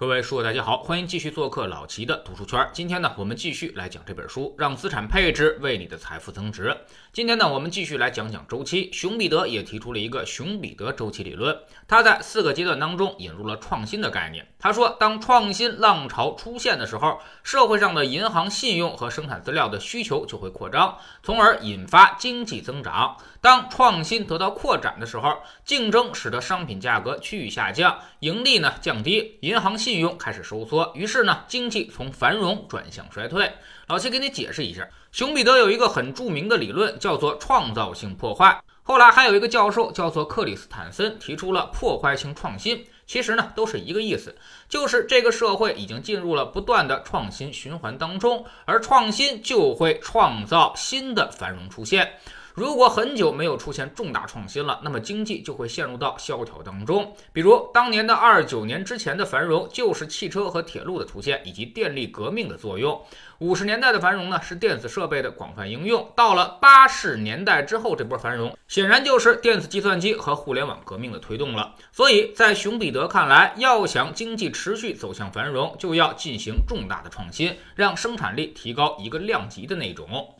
[0.00, 2.66] 各位书友，大家好，欢迎继续做客老齐的读书圈。
[2.72, 6.74] 今天呢，我们继续来讲这本书，让资产配置为你的财富增值。
[7.12, 8.90] 今天呢，我们继续来讲讲周期。
[8.94, 11.54] 熊彼得也提出了一个熊彼得周期理论，
[11.86, 14.48] 他在四个阶段当中引入了创新的概念。
[14.58, 23.18] 他说，当创新浪潮出现的时候，社会上的银行信用和生产资料的需求就会扩张，从而引发经济增长。
[23.42, 33.50] 当创新得到扩展的时候，竞争使得商品价格趋于下降，盈利呢降低，银行信信用开始收缩，于是呢，经济从繁荣转向衰退。
[33.88, 38.62] 老七给你解释一下，熊彼得有一个很著名的理论，叫做创造性破坏。
[38.84, 42.86] 后来还有一个教授叫做克里斯坦森，提出了破坏性创新。
[43.04, 44.36] 其实呢，都是一个意思，
[44.68, 52.12] 就是这个社会已经进入了不断的创新循环当中，而创新就会创造新的繁荣出现。
[52.54, 57.14] 如果很久没有出现重大创新了，那么经济就会陷入到萧条当中。
[57.32, 63.00] 比如当年的二九年之前的繁荣，就是汽车和铁路的出现以及电力革命的作用。
[63.38, 66.12] 五十年代的繁荣呢，是电子设备的广泛应用。
[66.14, 71.74] 到了八十年代之后，这波繁荣显然就是电子计算机和互联网革命的推动了。
[71.90, 80.34] 所以在熊彼得看来，要想经济持续走向繁荣，就要进行重大的创新，让生产力提高一个量级的那种。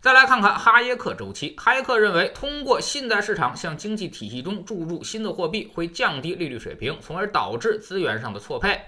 [0.00, 1.54] 再来看看哈耶克周期。
[1.58, 8.80] 哈耶克认为，通过信贷市场向经济体系中注入新的货币，会降低利率水平，从而导致资源上的错配。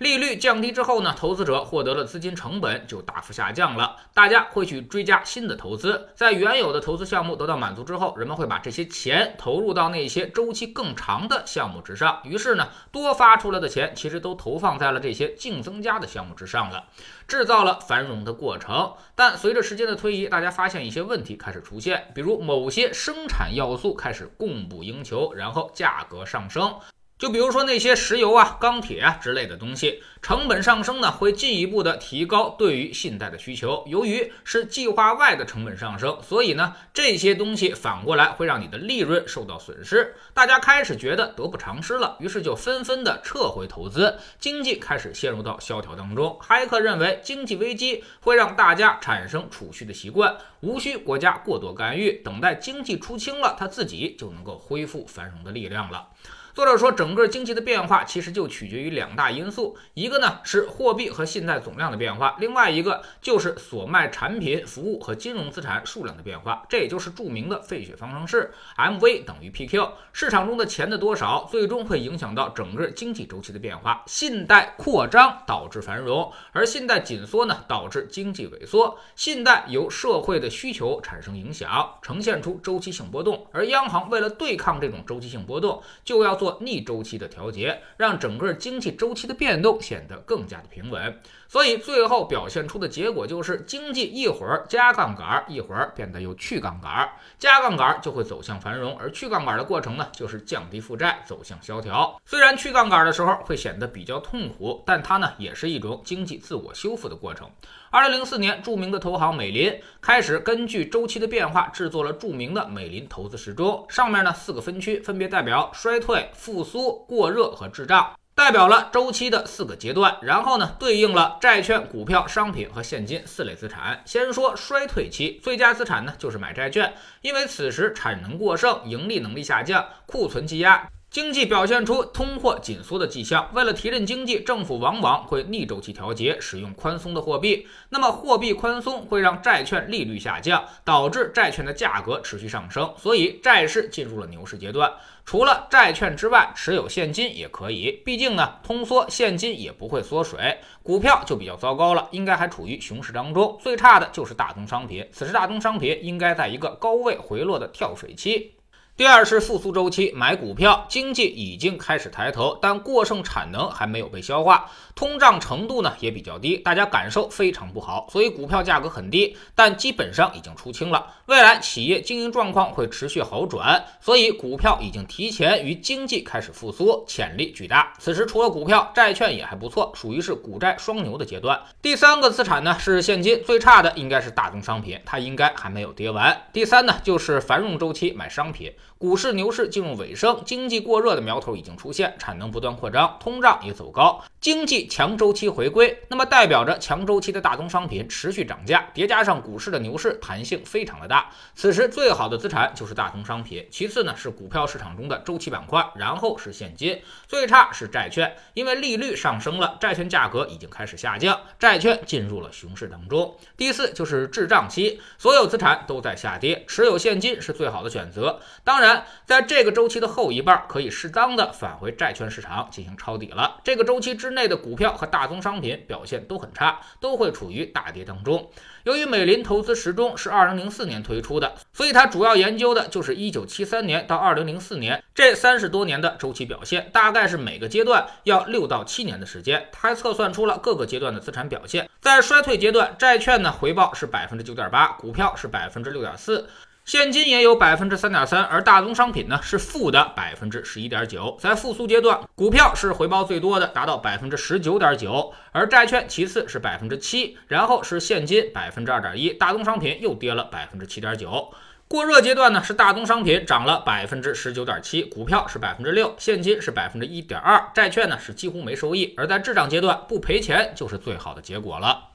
[0.00, 6.08] 利率降低之后呢，投资者获得了资金成本就大幅下降了，大家会去追加新的投资。
[6.14, 12.18] 在原有的投资项目得到满足之后，人们会把这些钱投入到那些周期更长的项目之上。
[12.24, 16.84] 于是呢，多发出来的钱其实都投放在了这些净增加的项目之上了，
[17.28, 18.94] 制造了繁荣的过程。
[19.14, 26.74] 但随着时间的推移，大家发现一些问题开始出现，比如某些生产要素开始供不应求，然后价格上升。
[27.20, 33.84] 就比如说那些石油啊、钢铁啊之类的东西，成本上升呢，会进一步的提高对于信贷的需求。
[33.86, 40.14] 由于是计划外的成本上升，所以呢，这些东西反过来会让你的利润受到损失。
[40.32, 46.38] 大家开始觉得得不偿失了，于是就纷纷的撤回投资，经济开始陷入到萧条当中。
[46.40, 56.08] 哈耶克认为，经济危机会让大家产生储蓄的习惯，无需国家过多干预，等待经济出清了，他自己就能够恢复繁荣的力量了。
[56.52, 66.64] 作者说，整个经济的变化其实就取决于两大因素，一个呢是货币和信贷总量的变化，另外一个就是所卖产品、服务和金融资产数量的变化。
[66.68, 69.90] 这也就是著名的费雪方程式：M_V 等于 P_Q。
[70.12, 74.02] 市场中的钱的多少，最终会影响到整个经济周期的变化。
[74.06, 78.98] 信贷扩张导致繁荣，而信贷紧缩呢，导致经济萎缩。
[79.14, 91.20] 信贷由社会的需求产生影响，呈现出周期性波动，而央行为了对抗这种周期性波动，就要做逆周期的调节，让整个经济周期的变动显得更加的平稳。
[91.46, 97.10] 所以最后表现出的结果就是，经济一会儿加杠杆，一会儿变得又去杠杆。
[97.38, 102.18] 加杠杆就会走向繁荣，而去杠杆的过程呢，就是降低负债，走向萧条。
[102.24, 107.50] 虽然去杠杆的时候会显得比较痛苦，但它呢也是一种经济自我修复的过程。
[107.92, 118.12] 二零零四年，著名的投行美林开始根据周期的变化制作了著名的美林投资时钟，上面呢四个分区分别代表衰退、复苏、过热和滞胀。
[118.32, 124.00] 代表了周期的四个阶段，然后呢，对应了债券、股票、商品和现金四类资产。
[124.06, 130.88] 先说衰退期，最佳资产呢就是买债券，因为此时产能过剩，盈利能力下降，库存积压。
[131.10, 137.66] 经济表现出通货紧缩的迹象，为了提振经济，政府往往会逆周期调节，使用宽松的货币。
[137.88, 144.88] 那么货币宽松会让债券利率下降，导致债券的价格持续上升，所以债市进入了牛市阶段。
[145.24, 150.58] 除了债券之外，持有现金也可以，毕竟呢，通缩现金也不会缩水。
[150.84, 153.58] 股票就比较糟糕了，应该还处于熊市当中。
[153.60, 158.54] 最差的就是大宗商品，此时大宗商品应该在一个高位回落的跳水期。
[159.00, 164.70] 第二是复苏周期，买股票，经济已经开始抬头，但过剩产能还没有被消化，
[165.00, 171.06] 通胀程度呢也比较低，大家感受非常不好，所以股票价格很低，但基本上已经出清了。
[171.24, 177.94] 未来企业经营状况会持续好转，所以股票已经提前与经济开始复苏，潜力巨大。
[177.98, 181.58] 此时除了股票，债券也还不错，属于是股债双牛的阶段。
[181.80, 186.42] 第三个资产呢是现金，最差的应该是大宗商品，它应该还没有跌完。
[186.52, 188.70] 第三呢就是繁荣周期买商品。
[188.98, 201.30] 股市牛市进入尾声，经济过热的苗头已经出现，产能不断扩张，通胀也走高，经济强周期回归，那么代表着强周期的大宗商品持续涨价，叠加上股市的牛市，弹性非常的大。
[201.54, 213.36] 此时最好的资产就是大宗商品，其次呢是股票市场中的周期板块，然后是现金，最差是债券，因为利率上升了，债券价格已经开始下降，债券进入了熊市当中。
[213.56, 218.40] 第四就是滞胀期，所有资产都在下跌，持有现金是最好的选择。
[218.64, 219.04] 当然。
[219.24, 223.60] 在这个周期的后一半，可以适当的返回债券市场进行抄底了。
[223.62, 228.50] 这个周期之内的股票和大宗商品表现都很差，都会处于大跌当中。
[228.84, 239.68] 由于美林投资时钟是二零零四年推出的，所以它主要研究的就是一九七三年到二零零四年这三十多年的周期表现，大概是每个阶段要六到七年的时间。
[239.70, 241.86] 它还测算出了各个阶段的资产表现。
[242.00, 246.48] 在衰退阶段，债券呢回报是百分之九点八，股票是百分之六点四。
[246.84, 251.36] 现金也有百分之三点三，而大宗商品呢是负的百分之十一点九。
[251.38, 261.52] 在复苏阶段，股票是回报最多的，达到百分之十九点九，而债券其次是百分之七，然后是现金百分之二点一，大宗商品又跌了百分之七点九。
[261.86, 269.14] 过热阶段呢是大宗商品涨了百分之十九点七，股票是百分之六，现金是百分之一点二，债券呢是几乎没收益。
[269.16, 272.09] 而在滞涨阶段，不赔钱就是最好的结果了。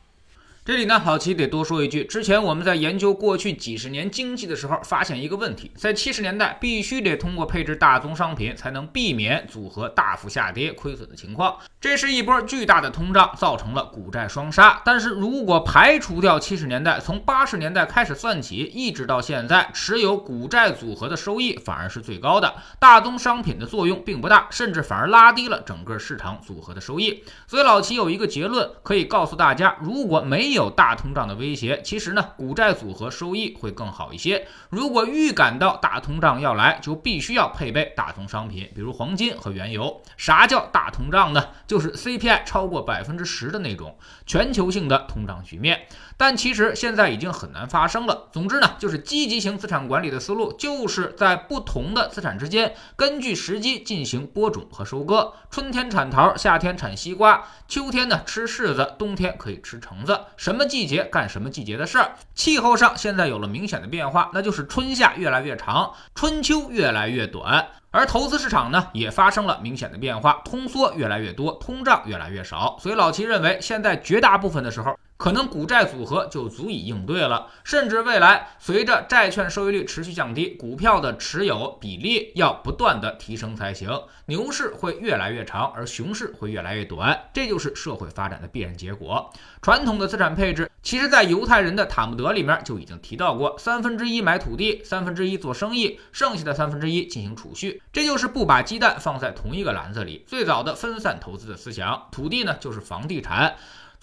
[0.65, 2.03] 这里呢，老齐得多说一句。
[2.05, 11.55] 之前我们在研究过去几十年经济的时候，发现一个问题：在七十年代，必须得通过配置大宗商品，才能避免组合大幅下跌、亏损的情况。
[11.79, 14.81] 这是一波巨大的通胀，造成了股债双杀。
[14.83, 27.23] 但是如果排除掉七十年代，从八十年代开始算起，一直到现在，持有股债组合的收益反而是最高的，大宗商品的作用并不大，甚至反而拉低了整个市场组合的收益。
[27.45, 34.47] 所以老齐有一个结论可以告诉大家：如果没有大通胀的威胁，其实呢，股债组合收益会更好一些。
[34.71, 40.01] 如果预感到大通胀要来，就必须要配备大宗商品，比如黄金和原油。
[40.17, 41.49] 啥叫大通胀呢？
[41.67, 45.85] 就是 CPI 超过百分之十的那种全球性的通胀局面。
[46.17, 48.29] 但其实现在已经很难发生了。
[48.31, 55.33] 总之呢，就是积极型资产管理的思路，就是在不同的资产之间，根据时机进行播种和收割。
[55.51, 60.17] 春天产桃，夏天产西瓜，秋天呢吃柿子，冬天可以吃橙子。
[60.45, 62.11] 什么季节干什么季节的事儿。
[62.35, 67.67] 气候上现在有了明显的变化，那就是春夏越来越长，春秋越来越短。
[67.89, 72.77] 而投资市场呢，也发生了明显的变化，通缩越来越多，通胀越来越少。
[72.79, 74.95] 所以老齐认为，现在绝大部分的时候。
[75.17, 83.89] 可能股债组合就足以应对了，甚至未来随着债券收益率持续降低，股票的持有比例要不断的提升才行。
[84.25, 89.31] 牛市会越来越长，而熊市会越来越短，这就是社会发展的必然结果。
[89.61, 97.81] 传统的资产配置，其实在犹太人的塔木德里面就已经提到过：三分之一买土地，三分之一做生意，剩下的三分之一进行储蓄。
[97.93, 102.09] 这就是不把鸡蛋放在同一个篮子里，最早的分散投资的思想。
[102.11, 103.55] 土地呢，就是房地产。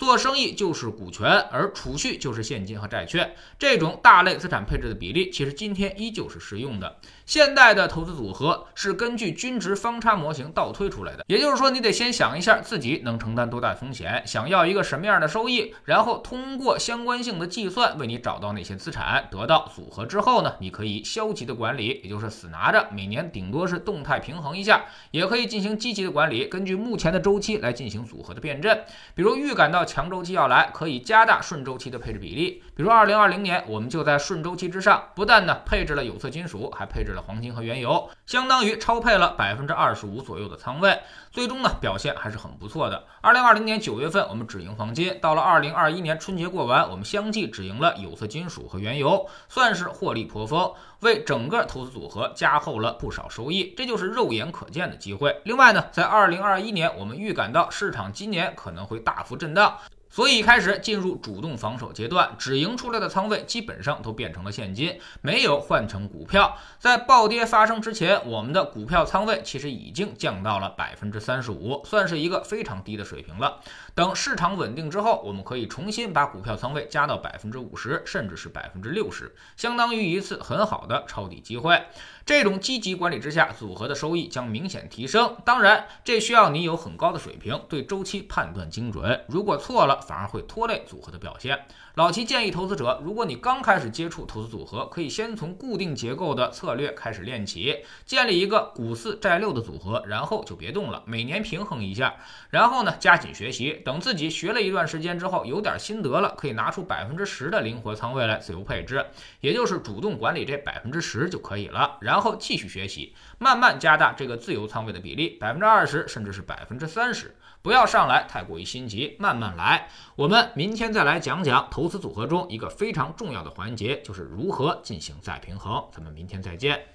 [0.05, 3.35] 做生意就是股权，而储蓄就是现金和债券。
[3.59, 6.99] 这种大类资产配置的比例，其实今天依旧是适用的。
[7.32, 28.79] 现代的投资组合是根据均值方差模型倒推出来的，也就是说，你得先想一下自己能承担多大风险，想要一个什么样的收益，然后通过相关性的计算为你找到哪些资产，得到组合之后呢，你可以消极的管理，也就是死拿着，每年顶多是动态平衡一下，也可以进行积极的管理，根据目前的周期来进行组合的辩证。
[29.14, 32.62] 比如预感到强周期要来，可以加大顺周期的配置比例。
[32.76, 43.05] 比如二零二零年，我们就在顺周期之上，不但呢配置了有色金属，还配置了黄金和原油，相当于超配了百分之二十五左右的仓位，最终呢表现还是很不错的。
[43.21, 55.41] 二零二零年九月份我们止盈黄金，到了二零二一年春节过完，我们相继止盈了有色金属和原油，算是获利颇丰，为整个投资组合加厚了不少收益，这就是肉眼可见的机会。
[55.44, 59.79] 另外呢，在二零二一年，我们预感到市场今年可能会大幅震荡。
[60.13, 66.59] 所以开始进入主动防守阶段，止盈出来的仓位基本上都变成了现金，没有换成股票。
[66.79, 73.61] 在暴跌发生之前，我们的股票仓位其实已经降到了百分之三十五，算是一个非常低的水平了。
[73.95, 81.85] 等市场稳定之后，我们可以重新把股票仓位加到百分之五十，甚至是百分之六十，相当于一次很好的抄底机会。
[82.25, 85.37] 这种积极管理之下，组合的收益将明显提升。
[85.45, 89.25] 当然，这需要你有很高的水平，对周期判断精准。
[89.27, 91.65] 如果错了，反而会拖累组合的表现。
[91.94, 102.15] 老齐建议投资者，如果你刚开始接触投资组合，可以先从固定结构的策略开始练起，建立一个股四债六的组合，然后就别动了，每年平衡一下，
[102.51, 109.05] 然后呢加紧学习，等自己学了一段时间之后有点心得了，可以拿出百分之十的灵活仓位来自由配置，
[109.41, 117.37] 也就是主动管理这百分之十就可以了，然后继续学习，慢慢加大这个自由仓位的比例，百分之二十甚至是百分之三十。
[117.61, 119.89] 不要上来太过于心急，慢慢来。
[120.15, 125.82] 我们明天再来讲讲投资组合中一个非常重要的环节，就是如何进行再平衡。
[125.93, 126.92] 咱们明天再见。